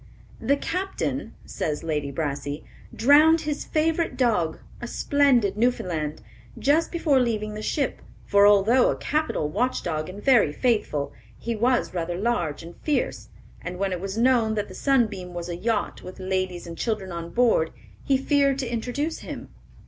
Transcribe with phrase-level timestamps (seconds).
[0.39, 6.23] "The captain," says Lady Brassey, "drowned his favorite dog, a splendid Newfoundland,
[6.57, 11.93] just before leaving the ship; for although a capital watchdog and very faithful, he was
[11.93, 13.29] rather large and fierce;
[13.61, 17.11] and when it was known that the Sunbeam was a yacht with ladies and children
[17.11, 17.69] on board,
[18.03, 19.49] he feared to introduce him.